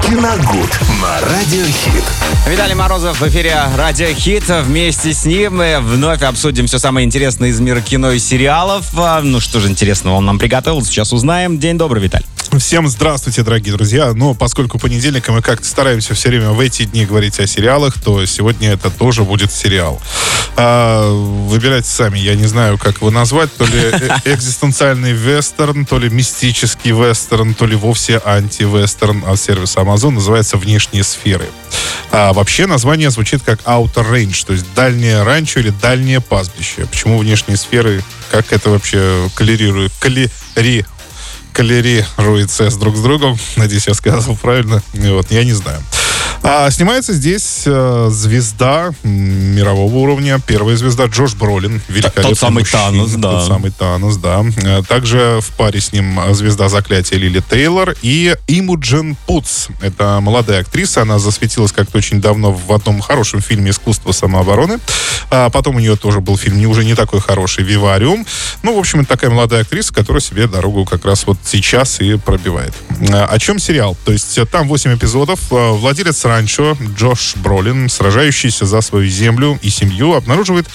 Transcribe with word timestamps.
Киногуд 0.00 0.70
на 1.00 1.20
Радиохит. 1.20 2.04
Виталий 2.46 2.74
Морозов 2.74 3.20
в 3.20 3.28
эфире 3.28 3.56
Радио 3.76 4.12
Хит. 4.14 4.44
Вместе 4.48 5.12
с 5.12 5.24
ним 5.24 5.58
мы 5.58 5.78
вновь 5.80 6.22
обсудим 6.22 6.66
все 6.66 6.78
самое 6.78 7.06
интересное 7.06 7.50
из 7.50 7.60
мира 7.60 7.80
кино 7.80 8.12
и 8.12 8.18
сериалов. 8.18 8.86
А, 8.96 9.20
Ну 9.20 9.40
что 9.40 9.60
же 9.60 9.68
интересного 9.68 10.16
он 10.16 10.24
нам 10.24 10.38
приготовил, 10.38 10.84
сейчас 10.84 11.12
узнаем. 11.12 11.58
День 11.58 11.78
добрый, 11.78 12.02
Виталий. 12.02 12.26
Всем 12.58 12.86
здравствуйте, 12.86 13.42
дорогие 13.42 13.72
друзья. 13.74 14.12
Ну, 14.14 14.34
поскольку 14.34 14.78
понедельник, 14.78 15.26
мы 15.30 15.40
как-то 15.40 15.66
стараемся 15.66 16.12
все 16.12 16.28
время 16.28 16.50
в 16.50 16.60
эти 16.60 16.84
дни 16.84 17.06
говорить 17.06 17.40
о 17.40 17.46
сериалах, 17.46 17.94
то 17.98 18.24
сегодня 18.26 18.72
это 18.72 18.90
тоже 18.90 19.22
будет 19.24 19.50
сериал. 19.50 20.02
А, 20.56 21.10
выбирайте 21.48 21.88
сами, 21.88 22.18
я 22.18 22.34
не 22.34 22.44
знаю, 22.46 22.76
как 22.76 22.96
его 22.96 23.10
назвать. 23.10 23.50
То 23.56 23.64
ли 23.64 23.72
э- 23.92 24.18
экзистенциальный 24.26 25.12
вестерн, 25.12 25.86
то 25.86 25.98
ли 25.98 26.10
мистический 26.10 26.90
вестерн, 26.90 27.54
то 27.54 27.64
ли 27.64 27.74
вовсе 27.74 28.20
анти-вестерн 28.22 29.24
от 29.26 29.40
сервиса 29.40 29.81
Amazon. 29.82 30.10
Называется 30.10 30.56
«Внешние 30.56 31.04
сферы». 31.04 31.48
А 32.10 32.32
вообще 32.34 32.66
название 32.66 33.10
звучит 33.10 33.42
как 33.42 33.60
Outer 33.60 34.10
Range, 34.10 34.46
то 34.46 34.52
есть 34.52 34.66
дальнее 34.74 35.22
ранчо 35.22 35.60
или 35.60 35.70
дальнее 35.70 36.20
пастбище. 36.20 36.86
Почему 36.86 37.18
внешние 37.18 37.56
сферы? 37.56 38.04
Как 38.30 38.52
это 38.52 38.68
вообще 38.68 39.30
коллерирует? 39.34 39.92
Коллери 39.98 40.84
коллерируется 41.52 42.70
с 42.70 42.76
друг 42.76 42.96
с 42.96 43.00
другом. 43.00 43.38
Надеюсь, 43.56 43.86
я 43.86 43.94
сказал 43.94 44.36
правильно. 44.36 44.82
Вот, 44.92 45.30
я 45.30 45.44
не 45.44 45.52
знаю. 45.52 45.82
А 46.44 46.68
снимается 46.72 47.12
здесь 47.12 47.62
э, 47.66 48.08
звезда 48.10 48.90
мирового 49.04 49.94
уровня, 49.94 50.40
первая 50.44 50.76
звезда 50.76 51.06
Джош 51.06 51.34
Бролин, 51.34 51.80
великолепный 51.88 52.30
Тот 52.30 52.38
самый 52.38 52.60
мужчина, 52.60 52.82
Танос, 52.82 53.10
да. 53.12 53.30
Тот 53.30 53.46
самый 53.46 53.70
Танос, 53.70 54.16
да. 54.16 54.44
Э, 54.56 54.82
Также 54.82 55.38
в 55.40 55.56
паре 55.56 55.80
с 55.80 55.92
ним 55.92 56.18
звезда 56.32 56.68
заклятия 56.68 57.16
Лили 57.16 57.40
Тейлор 57.48 57.94
и 58.02 58.34
Имуджен 58.48 59.16
Путс. 59.26 59.68
Это 59.80 60.18
молодая 60.20 60.62
актриса, 60.62 61.02
она 61.02 61.20
засветилась 61.20 61.70
как-то 61.70 61.98
очень 61.98 62.20
давно 62.20 62.52
в 62.52 62.72
одном 62.72 63.00
хорошем 63.00 63.40
фильме 63.40 63.70
«Искусство 63.70 64.10
самообороны». 64.10 64.78
А 65.30 65.48
потом 65.48 65.76
у 65.76 65.78
нее 65.78 65.96
тоже 65.96 66.20
был 66.20 66.36
фильм 66.36 66.58
не 66.58 66.66
уже 66.66 66.84
не 66.84 66.94
такой 66.94 67.20
хороший 67.20 67.62
«Вивариум». 67.62 68.26
Ну, 68.64 68.74
в 68.74 68.78
общем, 68.78 69.00
это 69.00 69.10
такая 69.10 69.30
молодая 69.30 69.62
актриса, 69.62 69.94
которая 69.94 70.20
себе 70.20 70.48
дорогу 70.48 70.84
как 70.86 71.04
раз 71.04 71.24
вот 71.24 71.38
сейчас 71.44 72.00
и 72.00 72.16
пробивает. 72.16 72.74
А, 73.12 73.26
О 73.26 73.38
чем 73.38 73.60
сериал? 73.60 73.96
То 74.04 74.12
есть 74.12 74.36
э, 74.38 74.44
там 74.44 74.66
8 74.66 74.96
эпизодов. 74.96 75.40
Э, 75.52 75.70
Владелец 75.70 76.16
ранчо 76.32 76.76
Джош 76.96 77.36
Бролин, 77.36 77.88
сражающийся 77.88 78.66
за 78.66 78.80
свою 78.80 79.08
землю 79.08 79.58
и 79.62 79.70
семью, 79.70 80.14
обнаруживает 80.14 80.66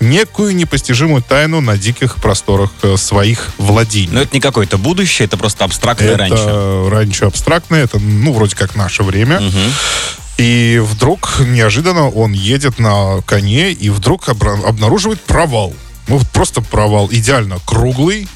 некую 0.00 0.54
непостижимую 0.54 1.22
тайну 1.22 1.60
на 1.60 1.76
диких 1.76 2.16
просторах 2.16 2.70
э, 2.82 2.96
своих 2.96 3.50
владений. 3.58 4.12
Но 4.12 4.20
это 4.20 4.34
не 4.34 4.40
какое-то 4.40 4.78
будущее, 4.78 5.26
это 5.26 5.36
просто 5.36 5.64
абстрактное 5.64 6.10
это 6.10 6.18
раньше. 6.18 6.90
ранчо 6.90 7.26
абстрактное, 7.26 7.84
это, 7.84 7.98
ну, 7.98 8.32
вроде 8.32 8.54
как 8.54 8.76
наше 8.76 9.02
время. 9.02 9.40
И 10.36 10.80
вдруг, 10.84 11.40
неожиданно, 11.40 12.08
он 12.08 12.32
едет 12.32 12.78
на 12.78 13.20
коне 13.22 13.72
и 13.72 13.90
вдруг 13.90 14.28
обнаруживает 14.28 15.20
провал. 15.20 15.74
Ну, 16.06 16.18
вот 16.18 16.28
просто 16.28 16.60
провал. 16.60 17.08
Идеально 17.10 17.58
круглый, 17.66 18.28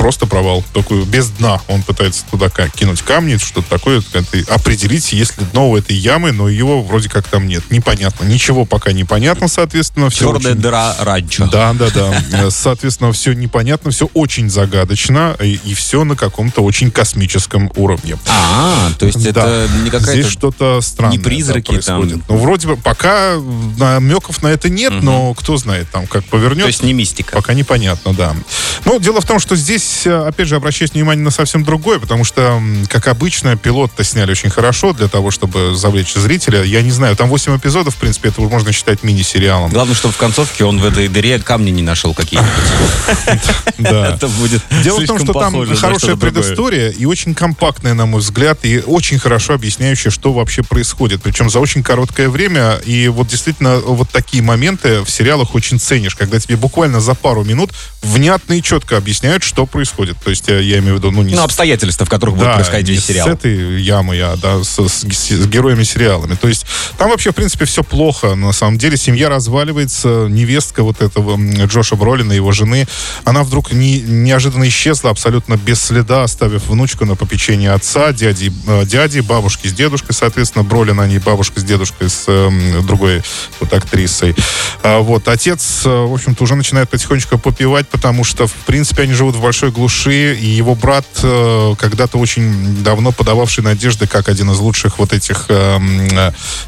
просто 0.00 0.24
провал. 0.26 0.64
Такой 0.72 1.04
без 1.04 1.28
дна. 1.28 1.60
Он 1.68 1.82
пытается 1.82 2.24
туда 2.30 2.48
кинуть 2.48 3.02
камни, 3.02 3.36
что-то 3.36 3.68
такое. 3.68 4.02
Это 4.14 4.24
определить, 4.54 5.12
есть 5.12 5.36
ли 5.38 5.44
дно 5.52 5.70
у 5.70 5.76
этой 5.76 5.94
ямы, 5.94 6.32
но 6.32 6.48
его 6.48 6.82
вроде 6.82 7.10
как 7.10 7.28
там 7.28 7.46
нет. 7.46 7.62
Непонятно. 7.70 8.24
Ничего 8.24 8.64
пока 8.64 8.92
непонятно, 8.92 9.46
соответственно. 9.46 10.08
Все 10.08 10.24
Черная 10.32 10.52
очень- 10.52 10.62
дыра 10.62 10.96
ранчо. 11.00 11.46
да, 11.48 11.74
да, 11.74 11.90
да. 11.90 12.24
Э, 12.32 12.50
Соответственно, 12.50 13.12
все 13.12 13.34
непонятно, 13.34 13.90
все 13.90 14.08
очень 14.14 14.48
загадочно, 14.48 15.36
и, 15.38 15.60
и 15.64 15.74
все 15.74 16.04
на 16.04 16.16
каком-то 16.16 16.62
очень 16.62 16.90
космическом 16.90 17.70
уровне. 17.76 18.16
А, 18.26 18.90
то 18.98 19.04
есть 19.06 19.24
это 19.26 19.68
Да. 19.68 19.78
не 19.82 19.90
какая-то... 19.90 20.12
Здесь 20.12 20.26
что-то 20.32 20.80
странное 20.80 21.18
не 21.18 21.22
призраки 21.22 21.66
да, 21.66 21.72
происходит. 21.74 22.26
там. 22.26 22.36
Ну, 22.36 22.42
вроде 22.42 22.68
бы 22.68 22.76
пока 22.78 23.36
намеков 23.78 24.42
на 24.42 24.48
это 24.48 24.68
нет, 24.70 24.92
но 25.02 25.34
кто 25.34 25.56
знает, 25.56 25.90
там 25.90 26.06
как 26.06 26.24
повернет. 26.24 26.62
То 26.62 26.68
есть 26.68 26.82
не 26.82 26.92
мистика. 26.92 27.36
Пока 27.36 27.54
непонятно, 27.54 28.14
да. 28.14 28.34
Ну, 28.84 28.98
дело 28.98 29.20
в 29.20 29.26
том, 29.26 29.38
что 29.38 29.56
здесь, 29.56 29.82
э, 30.06 30.26
опять 30.26 30.48
же, 30.48 30.56
обращаюсь 30.56 30.92
внимание 30.92 31.24
на 31.24 31.30
совсем 31.30 31.64
другое, 31.64 31.98
потому 31.98 32.24
что, 32.24 32.60
как 32.88 33.08
обычно, 33.08 33.56
пилот-то 33.56 34.04
сняли 34.04 34.30
очень 34.30 34.50
хорошо 34.50 34.92
для 34.92 35.08
того, 35.08 35.30
чтобы 35.30 35.74
завлечь 35.74 36.14
зрителя. 36.14 36.62
Я 36.62 36.82
не 36.82 36.90
знаю, 36.90 37.16
там 37.16 37.28
8 37.28 37.56
эпизодов, 37.56 37.94
в 37.94 37.98
принципе, 37.98 38.28
это 38.28 38.40
можно 38.42 38.72
считать 38.72 39.02
мини-сериалом. 39.02 39.70
Главное, 39.70 39.94
чтобы 39.94 40.14
в 40.14 40.16
концовке 40.16 40.64
он 40.64 40.80
в 40.80 40.84
этой 40.84 41.08
дыре 41.08 41.38
камни 41.38 41.70
не 41.70 41.82
нашел 41.82 42.14
какие-нибудь. 42.14 42.50
Да. 43.78 44.14
Это 44.14 44.28
будет 44.28 44.62
Дело 44.82 45.00
в 45.00 45.06
том, 45.06 45.18
что 45.18 45.32
там 45.32 45.76
хорошая 45.76 46.16
предыстория 46.16 46.90
и 46.90 47.06
очень 47.06 47.34
компактная, 47.34 47.94
на 47.94 48.06
мой 48.06 48.20
взгляд, 48.20 48.58
и 48.62 48.80
очень 48.80 49.18
хорошо 49.18 49.54
объясняющая, 49.54 50.10
что 50.10 50.32
вообще 50.32 50.62
происходит. 50.62 51.22
Причем 51.22 51.48
за 51.48 51.60
очень 51.60 51.82
короткое 51.82 52.28
время. 52.28 52.74
И 52.84 53.08
вот 53.08 53.28
действительно 53.28 53.78
вот 53.78 54.10
такие 54.10 54.42
моменты 54.42 55.02
в 55.02 55.10
сериалах 55.10 55.54
очень 55.54 55.80
ценишь, 55.80 56.14
когда 56.14 56.38
тебе 56.38 56.56
буквально 56.56 57.00
за 57.00 57.14
пару 57.14 57.42
минут 57.42 57.70
внятно 58.02 58.54
и 58.54 58.62
четко 58.62 58.96
объясняют, 58.96 59.42
что 59.42 59.66
происходит. 59.66 59.79
То 59.88 60.30
есть 60.30 60.48
я, 60.48 60.58
я 60.58 60.78
имею 60.78 60.94
в 60.94 60.98
виду, 60.98 61.10
ну, 61.10 61.22
не 61.22 61.34
Ну, 61.34 61.40
с- 61.42 61.44
обстоятельства, 61.44 62.04
в 62.06 62.08
которых 62.08 62.36
будет 62.36 62.46
да, 62.46 62.54
происходить 62.54 62.88
не 62.88 62.94
весь 62.94 63.04
сериал. 63.04 63.26
с 63.28 63.30
этой 63.30 63.80
ямы 63.82 64.16
я, 64.16 64.36
да, 64.36 64.62
с, 64.62 64.78
с- 64.78 65.04
с 65.04 65.46
героями 65.46 65.82
сериалами. 65.84 66.34
То 66.34 66.48
есть 66.48 66.66
там 66.98 67.10
вообще, 67.10 67.32
в 67.32 67.34
принципе, 67.34 67.64
все 67.64 67.82
плохо. 67.82 68.34
На 68.34 68.52
самом 68.52 68.78
деле 68.78 68.96
семья 68.96 69.28
разваливается. 69.28 70.26
Невестка 70.28 70.82
вот 70.82 71.00
этого 71.02 71.38
Джоша 71.66 71.96
Бролина, 71.96 72.32
его 72.32 72.52
жены, 72.52 72.86
она 73.24 73.42
вдруг 73.42 73.72
не, 73.72 74.00
неожиданно 74.00 74.66
исчезла 74.68 75.10
абсолютно 75.10 75.56
без 75.56 75.80
следа, 75.82 76.22
оставив 76.24 76.66
внучку 76.68 77.04
на 77.04 77.14
попечение 77.16 77.72
отца, 77.72 78.12
дяди, 78.12 78.52
э, 78.66 78.84
дяди, 78.86 79.20
бабушки 79.20 79.66
с 79.68 79.72
дедушкой, 79.72 80.14
соответственно, 80.14 80.64
Бролин, 80.64 81.00
они 81.00 81.18
бабушка 81.18 81.60
с 81.60 81.64
дедушкой, 81.64 82.08
с 82.10 82.24
э, 82.26 82.50
другой 82.82 83.22
вот 83.60 83.72
актрисой. 83.72 84.34
А 84.82 85.00
вот 85.00 85.28
отец, 85.28 85.82
э, 85.84 85.88
в 85.88 86.14
общем-то, 86.14 86.42
уже 86.42 86.54
начинает 86.54 86.88
потихонечку 86.88 87.38
попивать, 87.38 87.88
потому 87.88 88.24
что, 88.24 88.46
в 88.46 88.52
принципе, 88.52 89.02
они 89.02 89.12
живут 89.12 89.36
в 89.36 89.42
большой 89.42 89.70
глуши, 89.70 90.34
и 90.34 90.46
его 90.46 90.74
брат, 90.74 91.06
э, 91.22 91.74
когда-то 91.78 92.18
очень 92.18 92.82
давно 92.82 93.12
подававший 93.12 93.62
надежды, 93.62 94.06
как 94.06 94.28
один 94.28 94.50
из 94.50 94.58
лучших 94.58 94.98
вот 94.98 95.12
этих 95.12 95.46
э, 95.48 95.78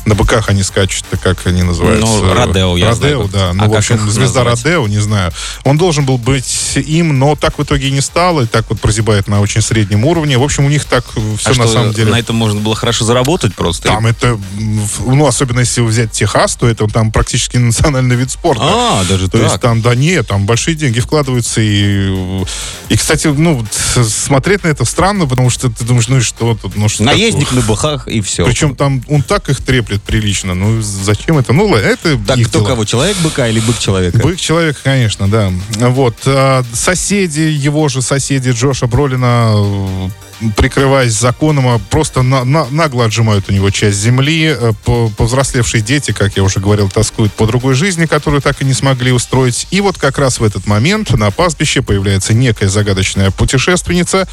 на 0.05 0.15
быках 0.15 0.51
они 0.51 0.63
скачут, 0.63 1.07
как 1.23 1.47
они 1.47 1.63
называются? 1.63 2.07
Ну, 2.07 2.35
Родео, 2.35 2.77
я 2.77 2.95
знаю, 2.95 3.23
Родео, 3.23 3.23
как. 3.23 3.33
да. 3.33 3.53
Ну, 3.55 3.65
А 3.65 3.69
в 3.69 3.75
общем, 3.75 4.11
звезда 4.11 4.45
назвать? 4.45 4.65
Родео, 4.65 4.89
не 4.89 4.99
знаю. 4.99 5.33
Он 5.65 5.79
должен 5.79 6.05
был 6.05 6.19
быть 6.19 6.73
им, 6.77 7.19
но 7.19 7.35
так 7.35 7.59
в 7.59 7.63
итоге 7.63 7.89
и 7.89 7.91
не 7.91 8.03
стал, 8.03 8.43
и 8.43 8.47
так 8.47 8.67
вот 8.69 8.81
прозябает 8.81 9.27
на 9.27 9.41
очень 9.41 9.63
среднем 9.63 10.05
уровне. 10.05 10.37
В 10.37 10.43
общем, 10.43 10.67
у 10.67 10.69
них 10.69 10.85
так 10.85 11.05
все 11.39 11.51
А 11.51 11.55
на 11.55 11.65
что, 11.65 11.69
самом 11.69 11.93
деле... 11.93 12.11
на 12.11 12.19
этом 12.19 12.37
можно 12.37 12.61
было 12.61 12.75
хорошо 12.75 13.05
заработать 13.05 13.55
просто? 13.55 13.89
Там 13.89 14.07
это, 14.07 14.39
ну, 14.59 15.27
особенно 15.27 15.61
если 15.61 15.81
взять 15.81 16.13
Техас, 16.13 16.57
то 16.57 16.69
это 16.69 16.87
там 16.89 17.11
практически 17.11 17.57
национальный 17.57 18.02
вид 18.11 18.31
спорта. 18.31 18.63
А, 18.65 19.05
даже 19.05 19.29
То 19.29 19.39
так. 19.39 19.43
есть 19.51 19.61
там, 19.61 19.81
да 19.83 19.95
нет, 19.95 20.27
там 20.27 20.47
большие 20.47 20.75
деньги 20.75 21.01
вкладываются. 21.01 21.61
И, 21.61 22.45
и 22.89 22.97
кстати, 22.97 23.27
ну, 23.29 23.65
смотреть 24.09 24.65
на 24.65 24.69
это 24.69 24.85
странно, 24.85 25.27
потому 25.27 25.51
что 25.51 25.69
ты 25.71 25.85
думаешь, 25.85 26.09
ну 26.09 26.19
и 26.19 26.21
что 26.21 26.55
тут? 26.61 26.77
Ну, 26.77 26.89
что 26.89 27.05
Наездник 27.05 27.49
такого? 27.49 27.61
на 27.61 27.67
быхах 27.67 28.09
и 28.09 28.21
все. 28.21 28.45
Причем 28.45 28.75
там 28.75 29.03
он 29.09 29.23
так 29.23 29.49
их 29.49 29.61
треплет 29.61 30.03
прилично. 30.03 30.55
Ну, 30.55 30.81
зачем 30.83 31.39
это? 31.39 31.53
Ну, 31.53 31.75
это 31.75 32.19
Так 32.27 32.41
кто 32.47 32.59
дела. 32.61 32.69
кого, 32.69 32.85
человек 32.85 33.17
быка 33.19 33.49
или 33.49 33.61
бык 33.61 33.79
человека? 33.79 34.19
Бык 34.19 34.39
человек, 34.41 34.77
конечно, 34.83 35.29
да. 35.29 35.53
Вот. 35.79 36.17
а, 36.27 36.65
Соседи, 36.73 37.41
его 37.41 37.89
же 37.89 38.03
соседи 38.03 38.51
Джоша 38.51 38.87
Бролина, 38.87 40.11
прикрываясь 40.57 41.13
законом, 41.13 41.69
а 41.69 41.79
просто 41.79 42.23
на- 42.23 42.43
на- 42.45 42.67
нагло 42.71 43.05
отжимают 43.05 43.49
у 43.49 43.53
него 43.53 43.71
часть 43.71 43.99
земли. 43.99 44.57
Э, 44.59 44.73
по- 44.85 45.09
Повзрослевшие 45.11 45.83
дети, 45.83 46.11
как 46.13 46.37
я 46.37 46.43
уже 46.43 46.59
говорил, 46.59 46.89
тоскуют 46.91 47.33
по 47.33 47.47
другой 47.47 47.75
жизни, 47.75 47.92
которую 48.07 48.43
так 48.43 48.61
и 48.63 48.65
не 48.65 48.75
смогли 48.75 49.13
устроить. 49.13 49.67
И 49.71 49.81
вот 49.81 49.99
как 49.99 50.19
раз 50.19 50.41
в 50.41 50.45
этот 50.45 50.67
момент 50.67 51.11
на 51.11 51.31
пастбище 51.31 51.83
появляется 51.83 52.35
некая 52.35 52.69
загадочная 52.69 53.31
путешественница, 53.31 54.27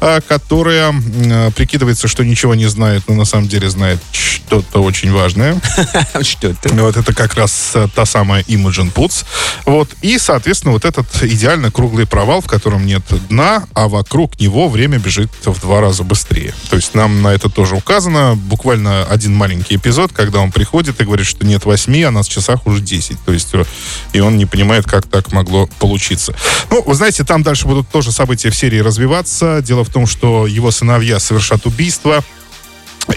а, 0.00 0.20
которая 0.20 0.92
э, 0.92 1.50
прикидывается, 1.52 2.08
что 2.08 2.24
ничего 2.24 2.54
не 2.54 2.66
знает, 2.66 3.04
но 3.08 3.14
на 3.14 3.24
самом 3.24 3.48
деле 3.48 3.68
знает 3.70 4.00
что-то 4.12 4.82
очень 4.82 5.12
важное. 5.12 5.60
Что 6.22 6.48
это? 6.48 6.68
Вот 6.74 6.96
это 6.96 7.14
как 7.14 7.34
раз 7.34 7.72
э, 7.74 7.88
та 7.94 8.04
самая 8.04 8.42
Imogen 8.44 8.92
Putz. 8.92 9.24
Вот. 9.64 9.90
И, 10.02 10.18
соответственно, 10.18 10.72
вот 10.72 10.84
этот 10.84 11.06
идеально 11.22 11.70
круглый 11.70 12.06
провал, 12.06 12.40
в 12.40 12.46
котором 12.46 12.86
нет 12.86 13.02
дна, 13.28 13.64
а 13.74 13.88
вокруг 13.88 14.38
него 14.40 14.68
время 14.68 14.98
бежит 14.98 15.30
в 15.44 15.60
два 15.60 15.80
раза 15.80 16.04
быстрее. 16.04 16.54
То 16.70 16.76
есть 16.76 16.94
нам 16.94 17.22
на 17.22 17.28
это 17.28 17.48
тоже 17.48 17.74
указано. 17.76 18.34
Буквально 18.36 19.04
один 19.04 19.34
маленький 19.34 19.76
эпизод, 19.76 20.12
когда 20.12 20.40
он 20.40 20.52
приходит 20.52 21.00
и 21.00 21.04
говорит, 21.04 21.26
что 21.26 21.44
нет 21.46 21.64
восьми, 21.64 22.02
а 22.02 22.10
на 22.10 22.24
часах 22.24 22.66
уже 22.66 22.80
10. 22.80 23.03
То 23.24 23.32
есть 23.32 23.54
э, 23.54 23.64
и 24.12 24.20
он 24.20 24.36
не 24.36 24.46
понимает, 24.46 24.84
как 24.86 25.06
так 25.06 25.32
могло 25.32 25.68
получиться. 25.78 26.34
Ну, 26.70 26.82
вы 26.82 26.94
знаете, 26.94 27.24
там 27.24 27.42
дальше 27.42 27.66
будут 27.66 27.88
тоже 27.88 28.12
события 28.12 28.50
в 28.50 28.56
серии 28.56 28.78
развиваться. 28.78 29.60
Дело 29.62 29.84
в 29.84 29.90
том, 29.90 30.06
что 30.06 30.46
его 30.46 30.70
сыновья 30.70 31.18
совершат 31.18 31.66
убийство. 31.66 32.24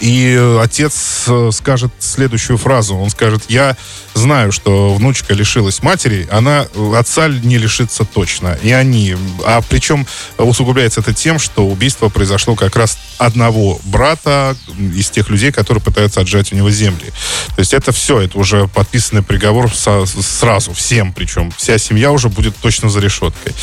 И 0.01 0.57
отец 0.62 1.25
э, 1.28 1.50
скажет 1.54 1.92
следующую 2.00 2.57
фразу. 2.57 2.95
Он 2.95 3.10
скажет, 3.10 3.44
я 3.48 3.78
знаю, 4.13 4.51
что 4.51 4.94
внучка 4.94 5.34
лишилась 5.34 5.81
матери, 5.81 6.28
она 6.31 6.68
отца 6.95 7.28
не 7.30 7.57
лишится 7.57 8.04
точно. 8.04 8.57
И 8.62 8.72
они. 8.72 9.16
А 9.45 9.62
причем 9.62 10.06
усугубляется 10.38 11.01
это 11.01 11.13
тем, 11.13 11.39
что 11.39 11.66
убийство 11.68 12.10
произошло 12.10 12.56
как 12.56 12.75
раз 12.75 12.98
одного 13.18 13.80
брата 13.86 14.56
из 14.78 15.10
тех 15.10 15.30
людей, 15.30 15.51
которые 15.51 15.81
пытаются 15.81 16.19
отжать 16.19 16.51
у 16.51 16.56
него 16.56 16.69
земли. 16.69 17.07
То 17.56 17.60
есть 17.60 17.74
это 17.74 17.92
все, 17.92 18.19
это 18.22 18.38
уже 18.38 18.68
подписанный 18.68 19.24
приговор 19.24 19.74
со, 19.74 20.06
сразу, 20.06 20.74
всем 20.74 21.13
причем. 21.13 21.51
Вся 21.57 21.78
семья 21.78 22.12
уже 22.12 22.30
будет 22.30 22.56
точно 22.57 22.90
за 22.90 23.00
решеткой. 23.00 23.54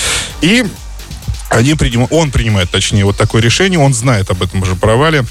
И 0.41 0.65
они 1.51 1.75
приним, 1.75 2.07
он 2.11 2.31
принимает, 2.31 2.71
точнее, 2.71 3.05
вот 3.05 3.17
такое 3.17 3.43
решение, 3.43 3.79
он 3.79 3.93
знает 3.93 4.31
об 4.31 4.43
этом 4.43 4.63
уже 4.63 4.75
провале. 4.75 5.25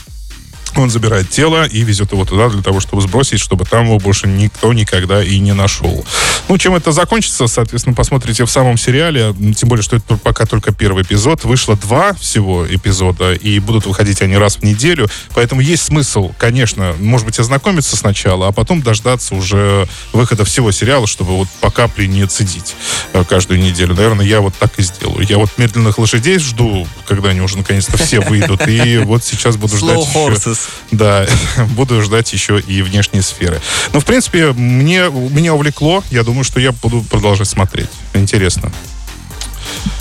Он 0.75 0.90
забирает 0.90 1.30
тело 1.30 1.66
и 1.66 1.84
везет 1.84 2.12
его 2.12 2.25
туда 2.25 2.50
для 2.50 2.62
того, 2.62 2.80
чтобы 2.80 3.02
сбросить, 3.02 3.40
чтобы 3.40 3.66
там 3.66 3.86
его 3.86 4.00
больше 4.00 4.28
никто 4.28 4.74
никогда 4.74 5.24
и 5.24 5.40
не 5.40 5.54
нашел. 5.54 6.06
Ну, 6.50 6.58
чем 6.58 6.75
это 6.75 6.92
закончится, 6.92 7.48
соответственно, 7.48 7.96
посмотрите 7.96 8.46
в 8.46 8.50
самом 8.50 8.78
сериале. 8.78 9.34
Тем 9.56 9.70
более, 9.70 9.84
что 9.84 9.98
это 9.98 10.18
пока 10.18 10.46
только 10.46 10.74
первый 10.74 11.04
эпизод. 11.04 11.44
Вышло 11.44 11.75
два 11.75 12.14
всего 12.14 12.66
эпизода, 12.68 13.34
и 13.34 13.60
будут 13.60 13.86
выходить 13.86 14.22
они 14.22 14.38
раз 14.38 14.58
в 14.58 14.64
неделю. 14.64 15.08
Поэтому 15.36 15.62
есть 15.62 15.84
смысл, 15.84 16.31
конечно, 16.38 16.96
может 17.00 17.25
быть, 17.25 17.40
ознакомиться 17.40 17.96
сначала, 17.96 18.48
а 18.48 18.52
потом 18.52 18.81
дождаться 18.81 19.36
уже 19.36 19.88
выхода 20.12 20.46
всего 20.46 20.72
сериала, 20.72 21.08
чтобы 21.08 21.38
вот 21.38 21.48
по 21.62 21.70
капле 21.70 22.08
не 22.08 22.25
цедить 22.25 22.75
каждую 23.24 23.60
неделю. 23.60 23.94
Наверное, 23.94 24.25
я 24.25 24.42
вот 24.42 24.56
так 24.56 24.80
и 24.80 24.81
сделаю. 24.81 25.25
Я 25.27 25.38
вот 25.38 25.50
медленных 25.57 25.98
лошадей 25.98 26.39
жду, 26.39 26.88
когда 27.06 27.30
они 27.30 27.42
уже 27.42 27.57
наконец-то 27.57 27.98
все 27.98 28.19
выйдут. 28.19 28.68
И 28.68 28.98
вот 28.98 29.24
сейчас 29.24 29.57
буду 29.57 29.77
ждать 29.77 30.00
еще 30.00 30.56
да, 30.92 31.27
буду 31.75 32.01
ждать 32.01 32.31
еще 32.33 32.60
и 32.60 32.81
внешние 32.81 33.21
сферы. 33.21 33.62
Но, 33.94 34.00
в 34.00 34.06
принципе, 34.06 34.51
мне, 34.54 35.10
меня 35.10 35.54
увлекло. 35.54 36.04
Я 36.10 36.24
думаю, 36.24 36.44
что 36.44 36.60
я 36.60 36.71
буду 36.71 37.01
продолжать 37.01 37.48
смотреть. 37.48 37.89
Интересно. 38.13 38.71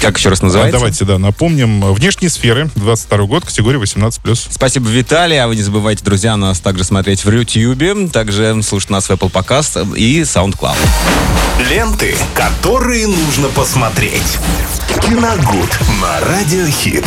Как 0.01 0.19
еще 0.19 0.31
раз 0.31 0.43
называется? 0.43 0.77
А, 0.77 0.81
давайте, 0.81 1.05
да, 1.05 1.19
напомним. 1.19 1.93
Внешние 1.93 2.31
сферы, 2.31 2.71
22 2.75 3.25
год, 3.25 3.45
категория 3.45 3.79
18+. 3.79 4.49
Спасибо, 4.51 4.89
Виталий. 4.89 5.41
А 5.41 5.47
вы 5.47 5.57
не 5.57 5.63
забывайте, 5.63 6.05
друзья, 6.05 6.37
нас 6.37 6.61
также 6.61 6.85
смотреть 6.85 7.25
в 7.25 7.31
YouTube, 7.31 8.11
также 8.13 8.63
слушать 8.63 8.91
нас 8.91 9.09
в 9.09 9.11
Apple 9.11 9.31
Podcast 9.31 9.97
и 9.97 10.23
SoundCloud. 10.23 10.77
Ленты, 11.71 12.17
которые 12.35 13.07
нужно 13.07 13.49
посмотреть. 13.49 14.39
Киногуд 15.03 15.79
на 16.01 16.21
Радиохит. 16.21 17.05